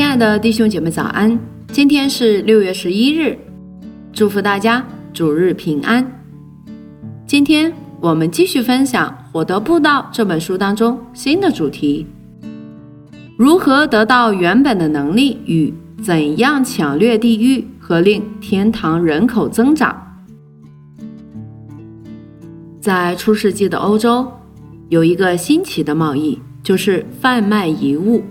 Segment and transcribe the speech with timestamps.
[0.00, 1.38] 亲爱的弟兄姐妹早安，
[1.72, 3.36] 今天是六月十一日，
[4.14, 4.82] 祝福大家
[5.12, 6.10] 主日平安。
[7.26, 7.70] 今天
[8.00, 12.06] 我们继续分享《火德布道》这本书当中新的主题：
[13.36, 15.70] 如何得到原本的能力与
[16.02, 19.94] 怎样抢掠地狱和令天堂人口增长。
[22.80, 24.26] 在初世纪的欧洲，
[24.88, 28.22] 有一个新奇的贸易，就是贩卖遗物。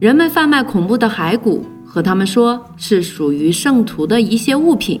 [0.00, 5.00] 人们贩卖恐怖的骸骨，和他们说是属于圣徒的一些物品，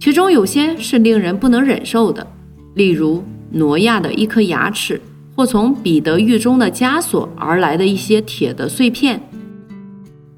[0.00, 2.26] 其中有些是令人不能忍受的，
[2.74, 5.00] 例如挪亚的一颗牙齿，
[5.36, 9.20] 或从彼得狱中的枷锁而来的一些铁的碎片。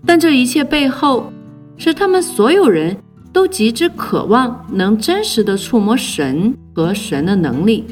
[0.05, 1.33] 但这一切背后，
[1.77, 2.97] 是他们所有人
[3.33, 7.85] 都极之渴望能真实的触摸神和神的能力，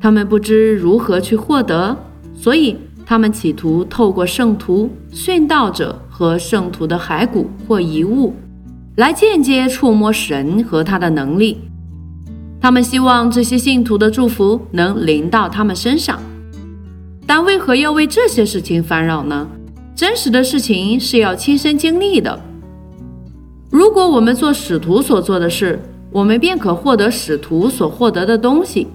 [0.00, 1.96] 他们不知如何去获得，
[2.34, 2.76] 所以。
[3.10, 8.32] 他们企图透过圣徒、殉道者和圣徒的骸骨或遗物，
[8.98, 11.58] 来间接触摸神和他的能力。
[12.60, 16.20] 他们希望这些信徒的祝福能临到他们身上，
[17.26, 19.44] 但为何要为这些事情烦扰呢？
[19.96, 22.38] 真实的事情是要亲身经历的。
[23.72, 28.86] 如果我们做使徒所做的事，我们便可获得使徒所获得的东西。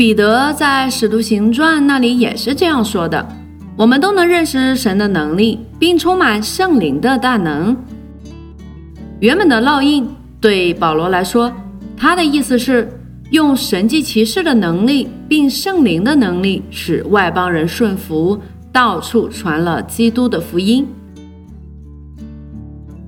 [0.00, 3.28] 彼得在《使徒行传》那里也是这样说的
[3.76, 7.76] ：“我们都能认识神的能力，并充满圣灵的大能。”
[9.20, 10.08] 原本的烙印
[10.40, 11.52] 对保罗来说，
[11.98, 12.90] 他的意思是
[13.30, 18.40] 用神迹骑士的能力，并圣灵的能力，使外邦人顺服，
[18.72, 20.88] 到处传了基督的福音。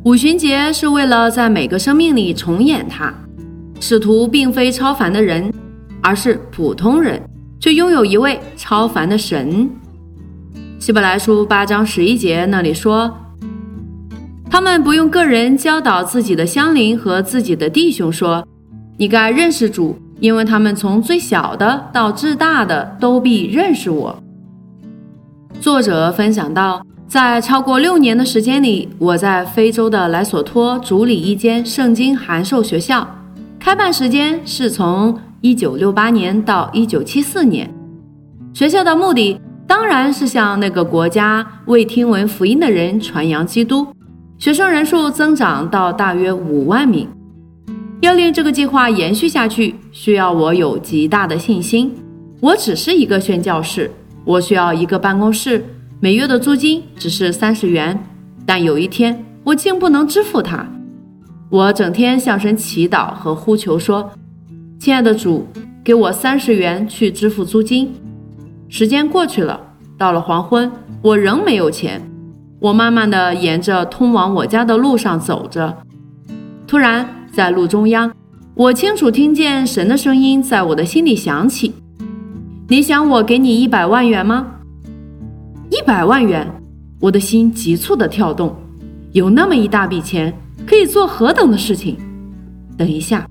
[0.05, 3.11] 五旬节是为了在每个生命里重演它。
[3.81, 5.51] 使徒并非超凡的人。
[6.03, 7.22] 而是普通人，
[7.60, 9.71] 却拥有一位超凡的神。
[10.78, 13.16] 希伯来书八章十一节那里说，
[14.50, 18.44] 他们不用个人教导自己的乡邻和自己的弟兄说
[18.99, 24.21] ：“你该认识主，因为他们从最小的到至大的都必认识我。”
[25.60, 33.09] 作者分享到，在超过六年的时间里，我在非洲的莱索托主理一间圣经函授学校，
[33.60, 35.16] 开办时间是从。
[35.42, 37.69] 一九六八年到一九七四年，
[38.54, 43.84] 学校的目的当然是向那个国家未听闻福音的人传扬基督。
[44.38, 47.08] 学生人数增长到大约五万名。
[48.03, 51.92] 要令这个计划延续下去，需要我有极大的信心。
[52.41, 53.91] 我只是一个宣教士，
[54.24, 55.64] 我需要一个办公室，
[55.98, 58.00] 每月的租金只是三十元。
[58.47, 60.64] 但有一天，我竟不能支付它。
[61.50, 64.09] 我整天向神祈祷和呼求说。
[64.82, 65.47] 亲爱的主，
[65.84, 67.94] 给我三十元去支付租金。
[68.69, 69.60] 时间过去了，
[69.97, 70.69] 到了黄昏，
[71.03, 72.03] 我仍没有钱。
[72.59, 75.72] 我慢慢的沿着通往我家的路上走着，
[76.66, 78.12] 突然在路中央，
[78.54, 81.72] 我清楚听见神的声音在我的心里响起
[82.66, 84.48] ：“你想我给你一百万元吗？”
[85.71, 86.44] 一百万元，
[86.98, 88.53] 我的心急促的跳动。
[89.12, 91.97] 有那么一大笔钱，可以做何等的事情？
[92.76, 93.25] 等一下。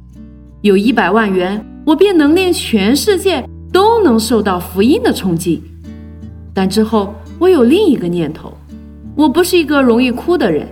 [0.61, 5.63] 有一百万元，我便能令全世界都能受到福音的冲击。
[6.53, 8.53] 但之后，我有另一个念头。
[9.15, 10.67] 我不是一个容易哭的人，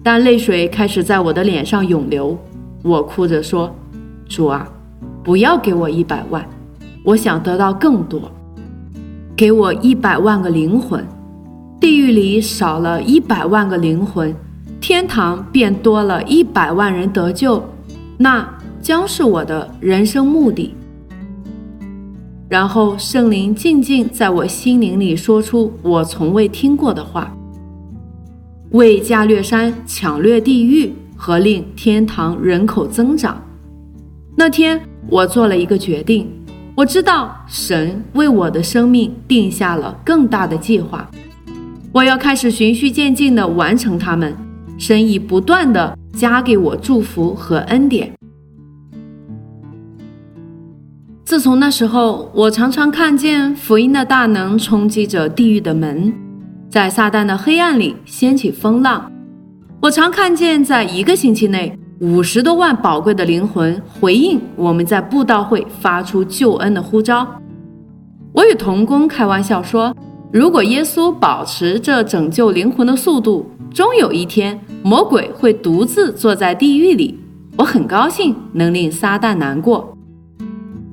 [0.00, 2.38] 但泪水开始在我的脸上涌流。
[2.84, 3.74] 我哭着说
[4.30, 4.68] ：“主啊，
[5.24, 6.48] 不要给我一百万，
[7.02, 8.30] 我想得到更多。
[9.34, 11.04] 给我一百万个灵魂，
[11.80, 14.32] 地狱里少了一百万个灵魂，
[14.80, 17.60] 天堂便多了一百万人得救。
[18.18, 18.48] 那。”
[18.82, 20.74] 将是我的人生目的。
[22.48, 27.34] 然后圣灵静静在我心灵里说出我从未听过的话：
[28.72, 33.40] 为加略山抢掠地狱和令天堂人口增长。
[34.36, 34.78] 那天
[35.08, 36.28] 我做了一个决定，
[36.74, 41.08] 我知道神为我的生命定下了更大的计划，
[41.92, 44.34] 我要开始循序渐进地完成它们。
[44.78, 48.12] 神已不断地加给我祝福和恩典。
[51.32, 56.12] 自从那时候，我常常看见福音的大能冲击着地狱的门，
[56.68, 59.10] 在撒旦的黑暗里掀起风浪。
[59.80, 67.26] 我常看见，在一个星期内，五十多万宝贵的灵魂回应我们在布道会发出救恩的呼召。
[68.34, 69.96] 我与童工开玩笑说，
[70.30, 77.18] 如果耶稣保持这拯救灵魂的速度，终有一天魔鬼会独自坐在地狱里。
[77.56, 79.96] 我很高兴能令撒旦难过。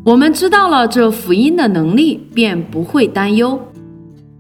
[0.10, 3.62] 我们知道了这福音的能力，便不会担忧。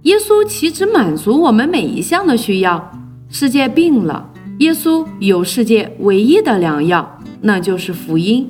[0.01, 2.91] 耶稣岂止满足我们每一项的需要？
[3.29, 4.31] 世界病了，
[4.61, 8.49] 耶稣有世界唯一的良药，那就是福音。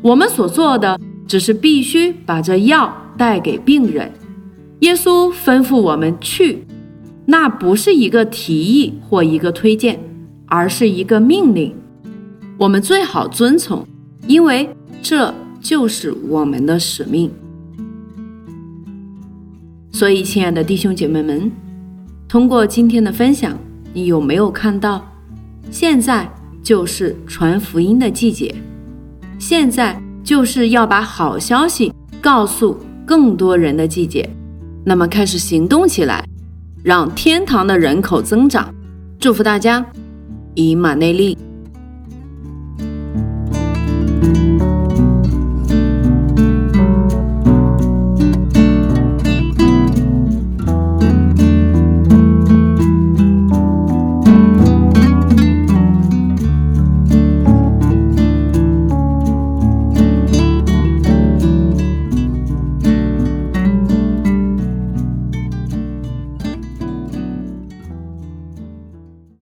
[0.00, 0.98] 我们所做的
[1.28, 4.10] 只是必须把这药带给病人。
[4.78, 6.64] 耶稣吩咐我们去，
[7.26, 10.00] 那不是一个提议或一个推荐，
[10.46, 11.74] 而是一个命令。
[12.56, 13.86] 我们最好遵从，
[14.26, 14.70] 因为
[15.02, 17.32] 这就是我们的使命。
[19.90, 21.50] 所以，亲爱的弟兄姐妹们，
[22.28, 23.58] 通过今天的分享，
[23.94, 25.10] 你有没有看到，
[25.70, 26.30] 现在
[26.62, 28.54] 就是传福音的季节，
[29.38, 31.90] 现在就是要把好消息
[32.20, 34.28] 告诉更多人的季节。
[34.84, 36.22] 那么，开始行动起来，
[36.82, 38.72] 让天堂的人口增长。
[39.18, 39.82] 祝福大家，
[40.54, 41.38] 以马内利。